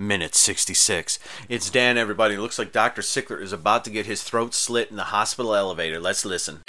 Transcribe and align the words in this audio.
Minute 0.00 0.36
66. 0.36 1.18
It's 1.48 1.70
Dan, 1.70 1.98
everybody. 1.98 2.36
It 2.36 2.40
looks 2.40 2.56
like 2.56 2.70
Dr. 2.70 3.02
Sickler 3.02 3.42
is 3.42 3.52
about 3.52 3.84
to 3.84 3.90
get 3.90 4.06
his 4.06 4.22
throat 4.22 4.54
slit 4.54 4.92
in 4.92 4.96
the 4.96 5.04
hospital 5.04 5.56
elevator. 5.56 5.98
Let's 5.98 6.24
listen. 6.24 6.62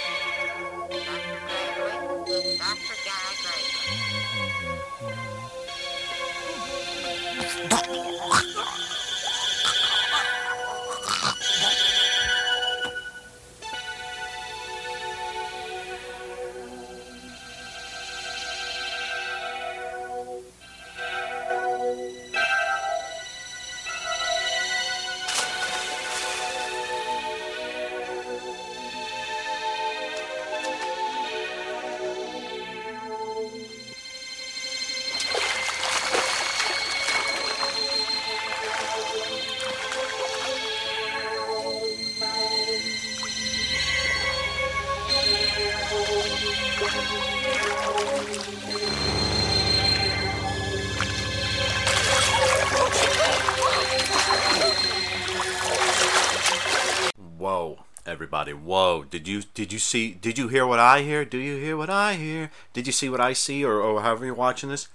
Everybody! 58.32 58.52
Whoa! 58.52 59.02
Did 59.10 59.26
you 59.26 59.42
did 59.54 59.72
you 59.72 59.80
see? 59.80 60.12
Did 60.12 60.38
you 60.38 60.46
hear 60.46 60.64
what 60.64 60.78
I 60.78 61.02
hear? 61.02 61.24
Do 61.24 61.36
you 61.36 61.56
hear 61.56 61.76
what 61.76 61.90
I 61.90 62.14
hear? 62.14 62.52
Did 62.72 62.86
you 62.86 62.92
see 62.92 63.08
what 63.08 63.20
I 63.20 63.32
see, 63.32 63.64
or, 63.64 63.80
or 63.80 64.02
however 64.02 64.24
you're 64.24 64.34
watching 64.34 64.68
this? 64.68 64.86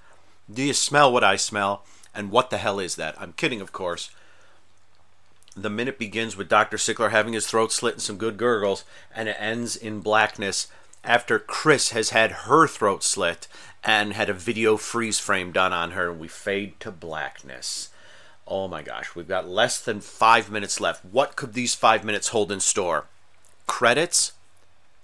Do 0.50 0.64
you 0.64 0.74
smell 0.74 1.12
what 1.12 1.26
I 1.26 1.36
smell? 1.36 1.84
And 2.14 2.32
what 2.32 2.50
the 2.50 2.58
hell 2.58 2.80
is 2.80 2.96
that? 2.96 3.14
I'm 3.20 3.34
kidding, 3.34 3.60
of 3.60 3.74
course. 3.74 4.10
The 5.54 5.70
minute 5.70 6.00
begins 6.00 6.38
with 6.38 6.48
Dr. 6.48 6.78
Sickler 6.78 7.12
having 7.12 7.34
his 7.34 7.46
throat 7.46 7.74
slit 7.74 7.96
and 7.96 8.02
some 8.02 8.16
good 8.16 8.38
gurgles, 8.38 8.86
and 9.14 9.28
it 9.28 9.36
ends 9.38 9.76
in 9.76 10.00
blackness 10.00 10.68
after 11.04 11.38
Chris 11.38 11.90
has 11.90 12.12
had 12.12 12.46
her 12.48 12.68
throat 12.68 13.04
slit 13.04 13.50
and 13.84 14.14
had 14.14 14.30
a 14.30 14.34
video 14.34 14.78
freeze 14.78 15.20
frame 15.20 15.52
done 15.52 15.74
on 15.74 15.92
her, 15.92 16.10
and 16.10 16.22
we 16.22 16.30
fade 16.30 16.80
to 16.80 16.90
blackness. 16.90 17.90
Oh 18.48 18.70
my 18.70 18.82
gosh, 18.82 19.14
we've 19.14 19.28
got 19.28 19.46
less 19.46 19.82
than 19.82 20.00
five 20.00 20.50
minutes 20.50 20.80
left. 20.80 21.04
What 21.04 21.36
could 21.36 21.52
these 21.52 21.76
five 21.76 22.06
minutes 22.06 22.30
hold 22.30 22.50
in 22.50 22.62
store? 22.62 23.08
Credits? 23.68 24.34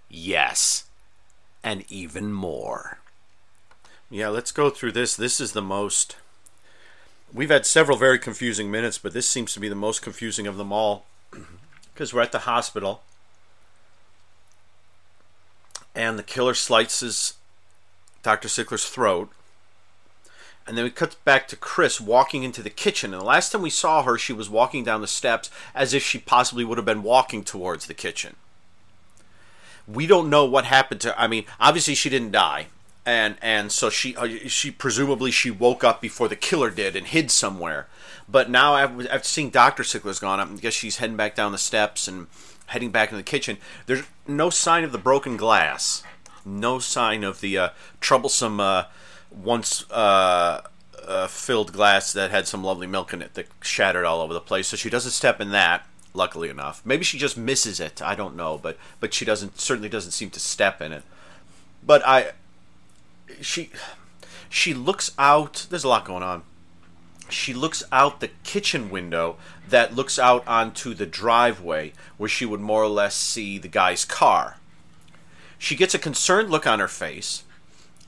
Yes. 0.10 0.86
And 1.64 1.86
even 1.90 2.34
more. 2.34 3.00
Yeah, 4.10 4.30
let's 4.30 4.52
go 4.52 4.70
through 4.70 4.92
this. 4.92 5.16
This 5.16 5.40
is 5.40 5.54
the 5.54 5.62
most. 5.62 6.18
We've 7.34 7.50
had 7.50 7.66
several 7.66 7.98
very 7.98 8.20
confusing 8.20 8.70
minutes, 8.70 8.98
but 8.98 9.14
this 9.14 9.30
seems 9.30 9.54
to 9.54 9.60
be 9.60 9.70
the 9.70 9.76
most 9.76 10.02
confusing 10.02 10.48
of 10.48 10.58
them 10.58 10.72
all. 10.72 11.06
Because 11.94 12.14
we're 12.14 12.22
at 12.22 12.32
the 12.32 12.40
hospital, 12.40 13.04
and 15.94 16.18
the 16.18 16.24
killer 16.24 16.54
slices 16.54 17.34
Dr. 18.24 18.48
Sickler's 18.48 18.86
throat. 18.86 19.30
And 20.68 20.78
then 20.78 20.86
we 20.86 20.92
cut 20.92 21.16
back 21.26 21.48
to 21.48 21.56
Chris 21.56 22.00
walking 22.00 22.44
into 22.44 22.62
the 22.62 22.70
kitchen. 22.70 23.14
And 23.14 23.22
the 23.22 23.26
last 23.26 23.52
time 23.52 23.62
we 23.62 23.70
saw 23.70 24.04
her, 24.04 24.18
she 24.18 24.32
was 24.32 24.50
walking 24.50 24.84
down 24.84 25.02
the 25.02 25.08
steps 25.08 25.50
as 25.74 25.94
if 25.94 26.04
she 26.04 26.20
possibly 26.20 26.64
would 26.64 26.78
have 26.78 26.86
been 26.86 27.04
walking 27.04 27.44
towards 27.44 27.88
the 27.88 27.94
kitchen. 27.94 28.36
We 29.92 30.08
don't 30.08 30.30
know 30.30 30.46
what 30.46 30.66
happened 30.66 31.02
to. 31.02 31.20
I 31.20 31.28
mean, 31.28 31.46
obviously 31.60 31.96
she 31.96 32.10
didn't 32.10 32.32
die, 32.32 32.68
and 33.06 33.36
and 33.42 33.72
so 33.72 33.90
she 33.90 34.16
uh, 34.16 34.28
she 34.48 34.72
presumably 34.72 35.32
she 35.32 35.52
woke 35.52 35.84
up 35.84 36.02
before 36.02 36.28
the 36.28 36.36
killer 36.36 36.70
did 36.70 36.96
and 36.96 37.08
hid 37.08 37.32
somewhere. 37.32 37.88
But 38.30 38.50
now 38.50 38.76
after 38.76 39.24
seeing 39.24 39.50
Doctor 39.50 39.84
Sickler's 39.84 40.20
gone, 40.20 40.40
I 40.40 40.46
guess 40.60 40.74
she's 40.74 40.98
heading 40.98 41.18
back 41.18 41.36
down 41.36 41.52
the 41.52 41.58
steps 41.58 42.08
and 42.08 42.28
heading 42.68 42.92
back 42.92 43.10
into 43.10 43.18
the 43.18 43.24
kitchen. 43.24 43.58
There's 43.86 44.04
no 44.28 44.50
sign 44.50 44.84
of 44.84 44.92
the 44.92 44.98
broken 44.98 45.36
glass, 45.36 46.04
no 46.46 46.80
sign 46.80 47.24
of 47.24 47.42
the 47.42 47.58
uh, 47.58 47.70
troublesome. 48.00 48.60
Uh, 48.60 48.86
once 49.32 49.90
uh, 49.92 50.62
uh, 51.08 51.28
filled 51.28 51.74
glass 51.74 52.14
that 52.14 52.32
had 52.32 52.48
some 52.48 52.64
lovely 52.64 52.88
milk 52.88 53.14
in 53.14 53.22
it 53.22 53.34
that 53.34 53.48
shattered 53.62 54.06
all 54.06 54.22
over 54.22 54.34
the 54.34 54.42
place. 54.42 54.68
So 54.68 54.78
she 54.78 54.90
doesn't 54.90 55.12
step 55.12 55.40
in 55.40 55.52
that. 55.52 55.88
Luckily 56.14 56.50
enough, 56.50 56.82
maybe 56.84 57.06
she 57.06 57.18
just 57.18 57.38
misses 57.38 57.80
it. 57.80 58.02
I 58.02 58.16
don't 58.16 58.36
know, 58.36 58.60
but 58.62 58.78
but 59.00 59.14
she 59.14 59.24
doesn't 59.24 59.60
certainly 59.60 59.88
doesn't 59.88 60.12
seem 60.12 60.30
to 60.32 60.40
step 60.40 60.82
in 60.82 60.92
it. 60.92 61.04
But 61.84 62.06
I, 62.06 62.32
she, 63.40 63.70
she 64.50 64.74
looks 64.74 65.12
out. 65.18 65.68
There's 65.70 65.84
a 65.84 65.88
lot 65.88 66.06
going 66.06 66.24
on. 66.24 66.44
She 67.30 67.54
looks 67.54 67.82
out 67.92 68.20
the 68.20 68.30
kitchen 68.44 68.90
window 68.90 69.38
that 69.68 69.96
looks 69.96 70.20
out 70.20 70.46
onto 70.48 70.94
the 70.94 71.06
driveway 71.06 71.94
where 72.18 72.30
she 72.30 72.46
would 72.46 72.60
more 72.60 72.84
or 72.84 72.90
less 72.90 73.16
see 73.16 73.58
the 73.58 73.70
guy's 73.70 74.04
car. 74.04 74.58
She 75.58 75.76
gets 75.76 75.94
a 75.94 76.00
concerned 76.00 76.50
look 76.50 76.68
on 76.68 76.80
her 76.80 76.90
face 76.90 77.44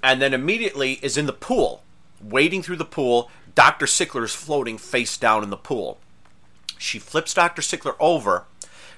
and 0.02 0.22
then 0.22 0.34
immediately 0.34 1.00
is 1.02 1.18
in 1.18 1.26
the 1.26 1.34
pool, 1.34 1.84
wading 2.22 2.64
through 2.64 2.76
the 2.76 2.84
pool. 2.84 3.32
Dr. 3.56 3.86
Sickler 3.86 4.24
is 4.24 4.36
floating 4.36 4.78
face 4.78 5.18
down 5.18 5.44
in 5.44 5.50
the 5.50 5.58
pool. 5.58 6.00
She 6.84 7.00
flips 7.00 7.34
Dr. 7.34 7.62
Sickler 7.62 7.96
over. 8.00 8.44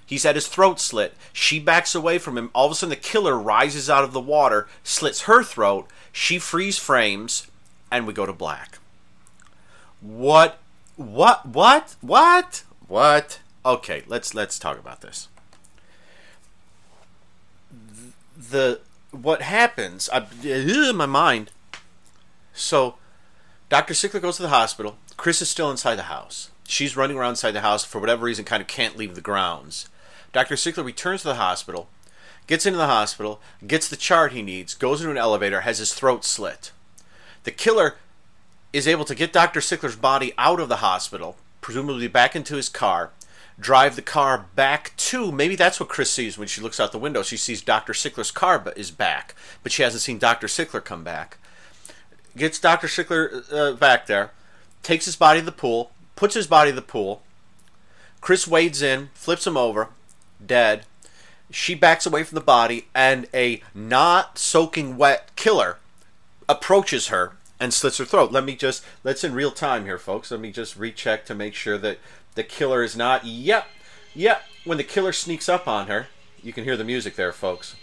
He's 0.06 0.24
had 0.24 0.36
his 0.36 0.48
throat 0.48 0.80
slit. 0.80 1.14
She 1.32 1.60
backs 1.60 1.94
away 1.94 2.18
from 2.18 2.38
him. 2.38 2.50
All 2.54 2.66
of 2.66 2.72
a 2.72 2.76
sudden, 2.76 2.90
the 2.90 2.96
killer 2.96 3.38
rises 3.38 3.90
out 3.90 4.04
of 4.04 4.12
the 4.12 4.20
water, 4.20 4.68
slits 4.84 5.22
her 5.22 5.44
throat. 5.44 5.88
She 6.12 6.40
freeze 6.40 6.78
frames, 6.78 7.48
and 7.92 8.08
we 8.08 8.14
go 8.14 8.26
to 8.26 8.34
black. 8.34 8.80
What? 10.02 10.60
What? 10.96 11.46
What? 11.46 11.96
What? 12.02 12.64
What? 12.88 13.40
Okay, 13.66 14.04
let's 14.08 14.34
let's 14.34 14.60
talk 14.60 14.80
about 14.80 15.02
this. 15.02 15.28
The 18.36 18.82
what 19.12 19.42
happens 19.42 20.10
I, 20.12 20.26
my 20.92 21.06
mind 21.06 21.52
so 22.54 22.96
dr 23.70 23.94
sickler 23.94 24.22
goes 24.22 24.36
to 24.36 24.42
the 24.42 24.50
hospital 24.50 24.98
chris 25.16 25.42
is 25.42 25.50
still 25.50 25.72
inside 25.72 25.96
the 25.96 26.04
house 26.04 26.50
she's 26.68 26.98
running 26.98 27.18
around 27.18 27.32
inside 27.32 27.52
the 27.52 27.62
house 27.62 27.84
for 27.84 28.00
whatever 28.00 28.26
reason 28.26 28.46
kind 28.46 28.62
of 28.62 28.68
can't 28.68 28.98
leave 28.98 29.16
the 29.16 29.22
grounds 29.22 29.90
dr 30.34 30.54
sickler 30.56 30.86
returns 30.86 31.22
to 31.22 31.28
the 31.28 31.36
hospital 31.36 31.88
gets 32.48 32.66
into 32.66 32.78
the 32.78 32.88
hospital 32.88 33.40
gets 33.66 33.88
the 33.88 33.96
chart 33.96 34.32
he 34.32 34.42
needs 34.42 34.74
goes 34.74 35.02
into 35.02 35.12
an 35.12 35.18
elevator 35.18 35.62
has 35.62 35.80
his 35.80 35.94
throat 35.94 36.24
slit 36.24 36.72
the 37.44 37.52
killer 37.52 37.96
is 38.74 38.88
able 38.88 39.06
to 39.06 39.16
get 39.16 39.34
dr 39.34 39.60
sickler's 39.60 39.96
body 39.96 40.34
out 40.38 40.60
of 40.60 40.70
the 40.70 40.78
hospital 40.78 41.38
presumably 41.62 42.08
back 42.08 42.36
into 42.36 42.56
his 42.56 42.70
car 42.70 43.12
drive 43.60 43.96
the 43.96 44.02
car 44.02 44.48
back 44.56 44.94
to 44.98 45.32
maybe 45.32 45.56
that's 45.56 45.80
what 45.80 45.90
Chris 45.90 46.12
sees 46.12 46.38
when 46.38 46.48
she 46.48 46.62
looks 46.62 46.80
out 46.80 46.92
the 46.92 47.00
window. 47.00 47.24
She 47.24 47.38
sees 47.38 47.62
Dr. 47.62 47.94
Sickler's 47.94 48.32
car 48.32 48.64
is 48.76 48.92
back, 48.92 49.36
but 49.64 49.72
she 49.72 49.84
hasn't 49.84 50.02
seen 50.02 50.20
Dr. 50.20 50.48
Sickler 50.48 50.84
come 50.84 51.04
back. 51.04 51.38
Gets 52.36 52.60
Dr. 52.60 52.88
Sickler 52.88 53.52
uh, 53.52 53.74
back 53.74 54.08
there, 54.08 54.32
takes 54.84 55.06
his 55.06 55.16
body 55.16 55.40
to 55.40 55.46
the 55.46 55.52
pool, 55.52 55.92
puts 56.16 56.36
his 56.36 56.48
body 56.48 56.70
in 56.70 56.76
the 56.76 56.82
pool. 56.82 57.22
Chris 58.22 58.48
wades 58.48 58.82
in, 58.82 59.10
flips 59.14 59.46
him 59.46 59.58
over, 59.58 59.90
dead. 60.44 60.86
She 61.52 61.76
backs 61.76 62.06
away 62.06 62.24
from 62.24 62.36
the 62.36 62.42
body, 62.42 62.88
and 62.96 63.28
a 63.34 63.62
not 63.74 64.38
soaking 64.40 64.98
wet 64.98 65.36
killer 65.36 65.78
approaches 66.50 67.08
her 67.08 67.34
and 67.60 67.74
slits 67.74 67.98
her 67.98 68.06
throat. 68.06 68.32
Let 68.32 68.44
me 68.44 68.56
just, 68.56 68.84
let's 69.04 69.24
in 69.24 69.34
real 69.34 69.52
time 69.52 69.86
here, 69.86 69.98
folks. 69.98 70.32
Let 70.32 70.40
me 70.40 70.52
just 70.52 70.76
recheck 70.76 71.26
to 71.26 71.36
make 71.36 71.54
sure 71.54 71.78
that 71.78 72.00
the 72.34 72.44
killer 72.44 72.84
is 72.84 72.96
not. 72.96 73.26
Yep, 73.26 73.68
yep. 74.14 74.44
When 74.64 74.78
the 74.78 74.84
killer 74.84 75.14
sneaks 75.14 75.48
up 75.48 75.68
on 75.68 75.88
her, 75.88 76.08
you 76.42 76.52
can 76.52 76.64
hear 76.64 76.78
the 76.78 76.84
music 76.84 77.16
there, 77.16 77.32
folks. 77.32 77.76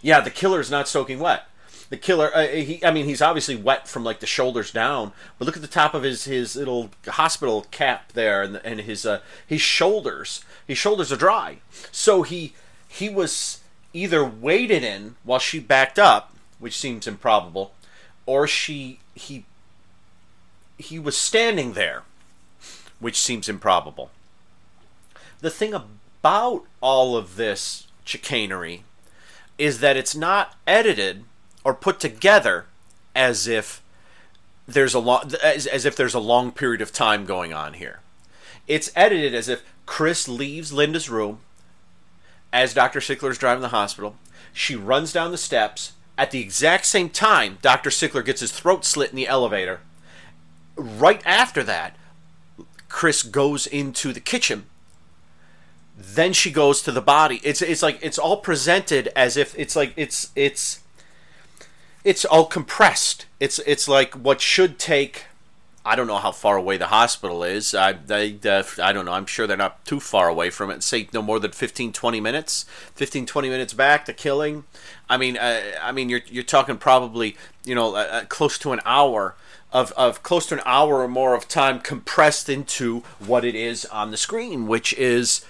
Yeah, 0.00 0.20
the 0.20 0.30
killer 0.30 0.60
is 0.60 0.70
not 0.70 0.88
soaking 0.88 1.18
wet. 1.18 1.46
The 1.90 1.96
killer. 1.96 2.34
Uh, 2.34 2.46
he, 2.46 2.82
I 2.84 2.90
mean, 2.90 3.04
he's 3.04 3.20
obviously 3.20 3.56
wet 3.56 3.86
from 3.86 4.04
like 4.04 4.20
the 4.20 4.26
shoulders 4.26 4.70
down, 4.70 5.12
but 5.38 5.44
look 5.44 5.56
at 5.56 5.62
the 5.62 5.68
top 5.68 5.92
of 5.92 6.04
his 6.04 6.24
his 6.24 6.56
little 6.56 6.90
hospital 7.06 7.66
cap 7.70 8.12
there, 8.12 8.42
and 8.42 8.56
and 8.64 8.80
his 8.80 9.04
uh, 9.04 9.20
his 9.46 9.60
shoulders. 9.60 10.44
His 10.66 10.78
shoulders 10.78 11.12
are 11.12 11.16
dry, 11.16 11.58
so 11.90 12.22
he 12.22 12.54
he 12.88 13.08
was 13.08 13.60
either 13.92 14.24
waded 14.24 14.84
in 14.84 15.16
while 15.24 15.40
she 15.40 15.58
backed 15.58 15.98
up, 15.98 16.34
which 16.60 16.78
seems 16.78 17.06
improbable, 17.06 17.74
or 18.24 18.46
she 18.46 19.00
he 19.14 19.44
he 20.78 20.98
was 20.98 21.16
standing 21.16 21.72
there, 21.72 22.04
which 23.00 23.18
seems 23.18 23.48
improbable. 23.48 24.10
The 25.40 25.50
thing 25.50 25.74
about 25.74 26.64
all 26.80 27.16
of 27.16 27.36
this 27.36 27.88
chicanery 28.04 28.84
is 29.58 29.80
that 29.80 29.96
it's 29.96 30.14
not 30.14 30.56
edited 30.66 31.24
or 31.64 31.74
put 31.74 32.00
together 32.00 32.66
as 33.14 33.46
if 33.46 33.82
there's 34.66 34.94
a 34.94 34.98
long 34.98 35.32
as, 35.42 35.66
as 35.66 35.84
if 35.84 35.96
there's 35.96 36.14
a 36.14 36.20
long 36.20 36.52
period 36.52 36.80
of 36.80 36.92
time 36.92 37.24
going 37.24 37.52
on 37.52 37.74
here. 37.74 38.00
It's 38.66 38.92
edited 38.94 39.34
as 39.34 39.48
if 39.48 39.62
Chris 39.86 40.28
leaves 40.28 40.72
Linda's 40.72 41.10
room 41.10 41.40
as 42.52 42.74
Dr. 42.74 43.00
Sickler 43.00 43.30
is 43.30 43.38
driving 43.38 43.62
the 43.62 43.68
hospital. 43.68 44.16
She 44.52 44.76
runs 44.76 45.12
down 45.12 45.30
the 45.30 45.38
steps. 45.38 45.92
At 46.16 46.30
the 46.30 46.40
exact 46.40 46.84
same 46.86 47.08
time, 47.08 47.58
Dr. 47.62 47.90
Sickler 47.90 48.24
gets 48.24 48.40
his 48.40 48.52
throat 48.52 48.84
slit 48.84 49.10
in 49.10 49.16
the 49.16 49.26
elevator. 49.26 49.80
Right 50.76 51.22
after 51.24 51.62
that, 51.64 51.96
Chris 52.88 53.22
goes 53.22 53.66
into 53.66 54.12
the 54.12 54.20
kitchen 54.20 54.66
then 56.00 56.32
she 56.32 56.50
goes 56.50 56.80
to 56.80 56.90
the 56.90 57.02
body 57.02 57.40
it's 57.44 57.60
it's 57.60 57.82
like 57.82 57.98
it's 58.00 58.18
all 58.18 58.38
presented 58.38 59.08
as 59.14 59.36
if 59.36 59.56
it's 59.58 59.76
like 59.76 59.92
it's 59.96 60.30
it's 60.34 60.79
it's 62.04 62.24
all 62.24 62.46
compressed 62.46 63.26
it's 63.38 63.58
it's 63.60 63.88
like 63.88 64.14
what 64.14 64.40
should 64.40 64.78
take 64.78 65.24
I 65.84 65.96
don't 65.96 66.06
know 66.06 66.18
how 66.18 66.32
far 66.32 66.56
away 66.58 66.76
the 66.76 66.88
hospital 66.88 67.42
is. 67.42 67.74
I, 67.74 67.92
they, 67.92 68.38
uh, 68.44 68.62
I 68.82 68.92
don't 68.92 69.06
know. 69.06 69.12
I'm 69.12 69.24
sure 69.24 69.46
they're 69.46 69.56
not 69.56 69.82
too 69.86 69.98
far 69.98 70.28
away 70.28 70.50
from 70.50 70.70
it. 70.70 70.82
Say 70.82 71.08
no 71.14 71.22
more 71.22 71.40
than 71.40 71.52
15, 71.52 71.94
20 71.94 72.20
minutes. 72.20 72.66
15, 72.96 73.24
20 73.24 73.48
minutes 73.48 73.72
back, 73.72 74.04
the 74.04 74.12
killing. 74.12 74.64
I 75.08 75.16
mean, 75.16 75.38
uh, 75.38 75.62
I 75.82 75.90
mean, 75.92 76.10
you're, 76.10 76.20
you're 76.26 76.44
talking 76.44 76.76
probably, 76.76 77.34
you 77.64 77.74
know, 77.74 77.96
uh, 77.96 77.98
uh 77.98 78.24
close 78.26 78.58
to 78.58 78.72
an 78.72 78.80
hour 78.84 79.36
of, 79.72 79.92
of 79.92 80.22
close 80.22 80.46
to 80.46 80.54
an 80.56 80.62
hour 80.66 81.00
or 81.00 81.08
more 81.08 81.34
of 81.34 81.48
time 81.48 81.80
compressed 81.80 82.50
into 82.50 83.02
what 83.18 83.44
it 83.44 83.54
is 83.54 83.86
on 83.86 84.10
the 84.10 84.16
screen, 84.16 84.66
which 84.66 84.92
is 84.94 85.46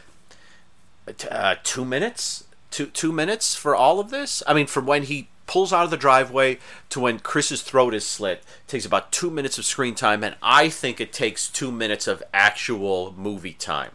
uh, 1.29 1.57
two 1.65 1.85
minutes, 1.85 2.45
two 2.71 2.87
two 2.87 3.11
minutes 3.11 3.57
for 3.57 3.75
all 3.75 3.99
of 3.99 4.11
this. 4.11 4.43
I 4.47 4.55
mean, 4.55 4.67
from 4.67 4.87
when 4.87 5.05
he 5.05 5.29
pulls 5.51 5.73
out 5.73 5.83
of 5.83 5.91
the 5.91 5.97
driveway 5.97 6.59
to 6.89 7.01
when 7.01 7.19
Chris's 7.19 7.61
throat 7.61 7.93
is 7.93 8.07
slit 8.07 8.39
It 8.39 8.69
takes 8.69 8.87
about 8.87 9.11
two 9.11 9.31
minutes 9.31 9.59
of 9.59 9.65
screen 9.65 9.97
time, 9.97 10.23
and 10.23 10.37
I 10.41 10.69
think 10.69 11.01
it 11.01 11.13
takes 11.13 11.49
two 11.49 11.73
minutes 11.73 12.07
of 12.07 12.23
actual 12.33 13.13
movie 13.19 13.55
time, 13.55 13.91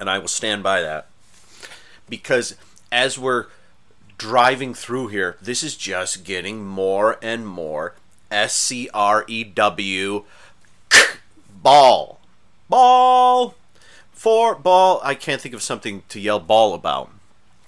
and 0.00 0.08
I 0.08 0.18
will 0.18 0.28
stand 0.28 0.62
by 0.62 0.80
that 0.80 1.08
because 2.08 2.56
as 2.90 3.18
we're 3.18 3.46
driving 4.16 4.72
through 4.72 5.08
here, 5.08 5.36
this 5.42 5.62
is 5.62 5.76
just 5.76 6.24
getting 6.24 6.64
more 6.64 7.18
and 7.22 7.46
more 7.46 7.94
S 8.30 8.54
C 8.54 8.88
R 8.94 9.26
E 9.28 9.44
W 9.44 10.24
ball 11.62 12.18
ball 12.68 13.54
Four 14.22 14.54
ball. 14.54 15.00
I 15.02 15.16
can't 15.16 15.40
think 15.40 15.52
of 15.52 15.62
something 15.62 16.04
to 16.08 16.20
yell 16.20 16.38
ball 16.38 16.74
about. 16.74 17.10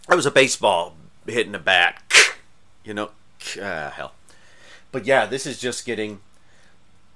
It 0.09 0.15
was 0.15 0.25
a 0.25 0.31
baseball 0.31 0.95
hitting 1.27 1.53
a 1.53 1.59
bat. 1.59 2.01
You 2.85 2.95
know, 2.95 3.11
ah, 3.61 3.93
hell. 3.95 4.13
But 4.93 5.07
yeah, 5.07 5.27
this 5.27 5.47
is 5.47 5.59
just 5.59 5.85
getting. 5.85 6.21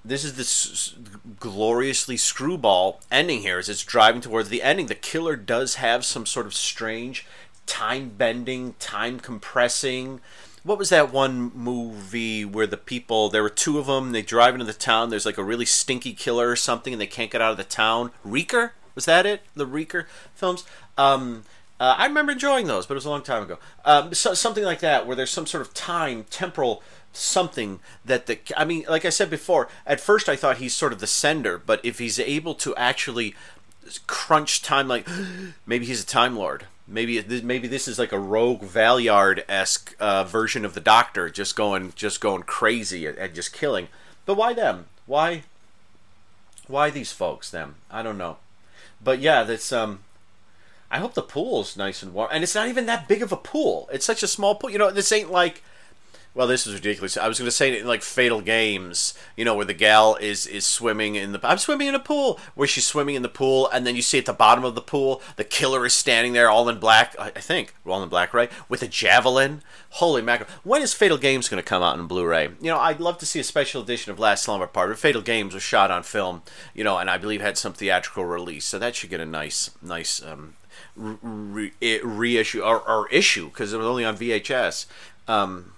This 0.05 0.25
is 0.25 0.37
this 0.37 0.95
gloriously 1.39 2.17
screwball 2.17 3.01
ending 3.11 3.41
here 3.41 3.59
as 3.59 3.69
it's 3.69 3.85
driving 3.85 4.21
towards 4.21 4.49
the 4.49 4.63
ending. 4.63 4.87
The 4.87 4.95
killer 4.95 5.37
does 5.37 5.75
have 5.75 6.05
some 6.05 6.25
sort 6.25 6.47
of 6.47 6.55
strange 6.55 7.27
time 7.69 8.09
bending, 8.17 8.75
time 8.79 9.21
compressing. 9.21 10.21
What 10.65 10.79
was 10.79 10.89
that 10.89 11.13
one 11.13 11.53
movie 11.55 12.45
where 12.45 12.67
the 12.67 12.77
people, 12.77 13.29
there 13.29 13.43
were 13.43 13.51
two 13.51 13.79
of 13.79 13.87
them, 13.87 14.13
they 14.13 14.23
drive 14.23 14.55
into 14.55 14.65
the 14.65 14.73
town, 14.73 15.11
there's 15.11 15.27
like 15.27 15.39
a 15.39 15.45
really 15.45 15.65
stinky 15.65 16.15
killer 16.15 16.49
or 16.51 16.57
something, 16.57 16.93
and 16.93 17.01
they 17.01 17.07
can't 17.07 17.31
get 17.31 17.41
out 17.41 17.53
of 17.53 17.57
the 17.57 17.65
town? 17.65 18.11
Reeker? 18.25 18.73
Was 18.95 19.05
that 19.05 19.27
it? 19.27 19.43
The 19.55 19.67
Reeker 19.67 20.07
films? 20.35 20.65
Um, 20.97 21.45
uh, 21.81 21.95
I 21.97 22.07
remember 22.07 22.33
enjoying 22.33 22.67
those, 22.67 22.87
but 22.87 22.95
it 22.95 22.97
was 22.97 23.05
a 23.05 23.11
long 23.11 23.23
time 23.23 23.45
ago. 23.45 23.59
Um, 23.85 24.15
so, 24.15 24.35
something 24.35 24.65
like 24.65 24.81
that, 24.81 25.07
where 25.07 25.15
there's 25.15 25.31
some 25.31 25.47
sort 25.47 25.63
of 25.63 25.75
time, 25.75 26.25
temporal 26.31 26.83
something 27.13 27.81
that 28.05 28.27
the. 28.27 28.39
I 28.57 28.65
mean, 28.65 28.85
like 28.89 29.05
I 29.05 29.11
said 29.11 29.31
before, 29.31 29.69
at 29.87 30.01
first 30.01 30.29
I 30.29 30.37
thought 30.37 30.59
he's 30.59 30.75
sort 30.75 30.93
of 30.93 31.01
the 31.01 31.07
sender, 31.07 31.59
but 31.59 31.85
if 31.85 31.99
he's 31.99 32.19
able 32.19 32.55
to 32.57 32.75
actually 32.77 33.35
crunch 34.07 34.63
time, 34.63 34.89
like 34.89 35.09
maybe 35.67 35.87
he's 35.87 36.03
a 36.03 36.07
time 36.07 36.37
lord. 36.37 36.67
Maybe 36.91 37.23
maybe 37.43 37.69
this 37.69 37.87
is 37.87 37.99
like 37.99 38.13
a 38.13 38.19
rogue 38.19 38.63
Valeyard 38.63 39.45
esque 39.47 39.95
uh, 40.01 40.25
version 40.25 40.65
of 40.65 40.73
the 40.73 40.81
Doctor, 40.81 41.29
just 41.29 41.55
going 41.55 41.93
just 41.95 42.21
going 42.21 42.45
crazy 42.45 43.07
and 43.07 43.35
just 43.35 43.53
killing. 43.53 43.89
But 44.25 44.37
why 44.37 44.55
them? 44.55 44.87
Why? 45.05 45.43
Why 46.67 46.89
these 46.89 47.13
folks? 47.13 47.51
Them? 47.51 47.77
I 47.91 48.03
don't 48.03 48.17
know. 48.17 48.39
But 49.03 49.21
yeah, 49.21 49.45
that's 49.45 49.71
um. 49.71 50.01
I 50.91 50.99
hope 50.99 51.15
the 51.15 51.23
pool's 51.23 51.77
nice 51.77 52.03
and 52.03 52.15
warm, 52.15 52.31
and 52.33 52.43
it's 52.43 52.55
not 52.55 52.69
even 52.69 52.87
that 52.87 53.09
big 53.09 53.23
of 53.23 53.33
a 53.33 53.37
pool. 53.37 53.89
It's 53.93 54.07
such 54.07 54.23
a 54.23 54.29
small 54.29 54.55
pool. 54.55 54.71
You 54.71 54.79
know, 54.79 54.91
this 54.91 55.13
ain't 55.13 55.31
like 55.31 55.63
well, 56.39 56.47
this 56.47 56.69
is 56.69 56.75
ridiculous. 56.75 57.17
I 57.17 57.27
was 57.27 57.41
going 57.41 57.49
to 57.49 57.51
say 57.51 57.81
in 57.81 57.85
like 57.89 58.01
Fatal 58.01 58.41
Games, 58.41 59.13
you 59.37 59.45
know, 59.45 59.57
where 59.57 59.65
the 59.65 59.75
gal 59.75 60.15
is 60.15 60.47
is 60.47 60.65
swimming 60.65 61.17
in 61.17 61.33
the. 61.33 61.41
I'm 61.43 61.59
swimming 61.59 61.89
in 61.89 61.97
a 61.97 61.99
pool 61.99 62.39
where 62.55 62.69
she's 62.69 62.87
swimming 62.87 63.17
in 63.17 63.23
the 63.23 63.29
pool, 63.29 63.69
and 63.73 63.85
then 63.85 63.97
you 63.97 64.03
see 64.03 64.19
at 64.19 64.27
the 64.27 64.33
bottom 64.33 64.63
of 64.63 64.77
the 64.77 64.81
pool 64.81 65.21
the 65.35 65.43
killer 65.43 65.85
is 65.85 65.95
standing 65.95 66.35
there, 66.35 66.49
all 66.49 66.69
in 66.69 66.79
black. 66.79 67.17
I 67.19 67.31
think 67.31 67.75
all 67.85 68.05
in 68.05 68.09
black, 68.09 68.33
right, 68.33 68.53
with 68.69 68.85
a 68.85 68.87
javelin. 68.87 69.63
Holy 69.91 70.23
mackerel! 70.23 70.49
When 70.63 70.81
is 70.81 70.95
Fatal 70.95 71.19
Games 71.19 71.49
going 71.49 71.61
to 71.61 71.69
come 71.69 71.83
out 71.83 71.99
in 71.99 72.07
Blu-ray? 72.07 72.51
You 72.61 72.71
know, 72.71 72.79
I'd 72.79 73.01
love 73.01 73.19
to 73.19 73.27
see 73.27 73.41
a 73.41 73.45
special 73.45 73.83
edition 73.83 74.13
of 74.13 74.21
Last 74.21 74.45
Slumber 74.45 74.69
Party. 74.69 74.95
Fatal 74.95 75.23
Games 75.23 75.55
was 75.55 75.65
shot 75.65 75.91
on 75.91 76.05
film, 76.05 76.43
you 76.73 76.85
know, 76.85 76.99
and 76.99 77.11
I 77.11 77.19
believe 77.19 77.41
had 77.41 77.59
some 77.59 77.73
theatrical 77.73 78.25
release, 78.25 78.65
so 78.65 78.79
that 78.79 78.95
should 78.95 79.11
get 79.11 79.19
a 79.19 79.27
nice, 79.27 79.73
nice 79.83 80.23
um, 80.23 80.55
re- 80.95 81.73
reissue 82.05 82.61
or, 82.61 82.79
or 82.89 83.09
issue 83.09 83.49
because 83.49 83.73
it 83.73 83.79
was 83.79 83.89
only 83.89 84.05
on 84.05 84.17
VHS. 84.17 84.87
Um, 85.27 85.73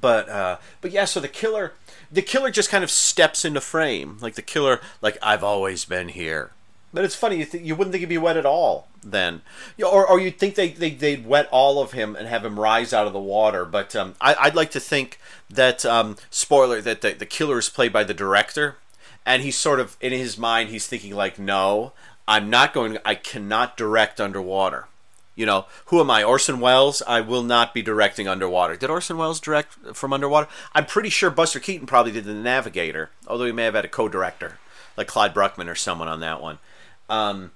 but 0.00 0.28
uh, 0.28 0.58
but 0.80 0.90
yeah, 0.90 1.04
so 1.04 1.20
the 1.20 1.28
killer 1.28 1.72
the 2.12 2.22
killer 2.22 2.50
just 2.50 2.70
kind 2.70 2.84
of 2.84 2.90
steps 2.90 3.44
into 3.44 3.60
frame, 3.60 4.18
like 4.20 4.34
the 4.34 4.42
killer, 4.42 4.80
like 5.00 5.16
I've 5.22 5.42
always 5.42 5.84
been 5.84 6.08
here. 6.08 6.50
But 6.94 7.06
it's 7.06 7.16
funny, 7.16 7.38
you, 7.38 7.46
th- 7.46 7.64
you 7.64 7.74
wouldn't 7.74 7.92
think 7.92 8.00
he'd 8.00 8.08
be 8.10 8.18
wet 8.18 8.36
at 8.36 8.44
all 8.44 8.88
then, 9.02 9.40
or 9.82 10.06
or 10.06 10.20
you'd 10.20 10.38
think 10.38 10.54
they 10.54 10.68
they 10.68 10.90
they'd 10.90 11.26
wet 11.26 11.48
all 11.50 11.80
of 11.80 11.92
him 11.92 12.14
and 12.14 12.28
have 12.28 12.44
him 12.44 12.60
rise 12.60 12.92
out 12.92 13.06
of 13.06 13.14
the 13.14 13.18
water. 13.18 13.64
But 13.64 13.96
um, 13.96 14.14
I, 14.20 14.48
would 14.48 14.54
like 14.54 14.70
to 14.72 14.80
think 14.80 15.18
that 15.48 15.86
um, 15.86 16.16
spoiler 16.30 16.82
that 16.82 17.00
the, 17.00 17.12
the 17.12 17.26
killer 17.26 17.58
is 17.58 17.70
played 17.70 17.94
by 17.94 18.04
the 18.04 18.14
director, 18.14 18.76
and 19.24 19.42
he's 19.42 19.56
sort 19.56 19.80
of 19.80 19.96
in 20.00 20.12
his 20.12 20.36
mind 20.36 20.68
he's 20.68 20.86
thinking 20.86 21.14
like, 21.14 21.38
no, 21.38 21.92
I'm 22.28 22.50
not 22.50 22.74
going, 22.74 22.98
I 23.04 23.14
cannot 23.14 23.76
direct 23.76 24.20
underwater. 24.20 24.86
You 25.34 25.46
know, 25.46 25.66
who 25.86 25.98
am 26.00 26.10
I? 26.10 26.22
Orson 26.22 26.60
Welles? 26.60 27.02
I 27.06 27.20
will 27.22 27.42
not 27.42 27.72
be 27.72 27.80
directing 27.80 28.28
Underwater. 28.28 28.76
Did 28.76 28.90
Orson 28.90 29.16
Welles 29.16 29.40
direct 29.40 29.72
from 29.94 30.12
Underwater? 30.12 30.48
I'm 30.74 30.84
pretty 30.84 31.08
sure 31.08 31.30
Buster 31.30 31.58
Keaton 31.58 31.86
probably 31.86 32.12
did 32.12 32.24
The 32.24 32.34
Navigator, 32.34 33.10
although 33.26 33.46
he 33.46 33.52
may 33.52 33.64
have 33.64 33.74
had 33.74 33.84
a 33.84 33.88
co 33.88 34.08
director, 34.08 34.58
like 34.96 35.06
Clyde 35.06 35.34
Bruckman 35.34 35.68
or 35.68 35.74
someone 35.74 36.08
on 36.08 36.20
that 36.20 36.42
one. 36.42 36.58
Um, 37.08 37.52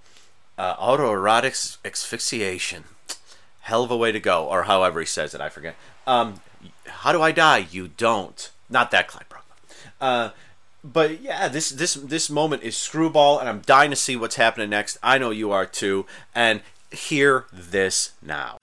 uh, 0.56 0.74
autoerotic 0.76 1.76
asphyxiation. 1.84 2.84
Hell 3.60 3.84
of 3.84 3.90
a 3.90 3.96
way 3.96 4.12
to 4.12 4.20
go, 4.20 4.46
or 4.46 4.64
however 4.64 5.00
he 5.00 5.06
says 5.06 5.34
it, 5.34 5.40
I 5.40 5.48
forget. 5.48 5.74
Um, 6.06 6.40
how 6.86 7.12
do 7.12 7.20
I 7.20 7.32
die? 7.32 7.66
You 7.70 7.88
don't. 7.88 8.50
Not 8.70 8.90
that 8.92 9.08
Clyde 9.08 9.26
Bruckman. 9.28 9.90
Uh, 10.00 10.30
but 10.82 11.20
yeah, 11.20 11.48
this 11.48 11.70
this 11.70 11.94
this 11.94 12.30
moment 12.30 12.62
is 12.62 12.76
screwball, 12.76 13.38
and 13.38 13.48
I'm 13.48 13.60
dying 13.60 13.90
to 13.90 13.96
see 13.96 14.16
what's 14.16 14.36
happening 14.36 14.70
next. 14.70 14.98
I 15.02 15.18
know 15.18 15.30
you 15.30 15.50
are 15.50 15.66
too. 15.66 16.06
And 16.34 16.62
hear 16.90 17.46
this 17.52 18.12
now. 18.22 18.58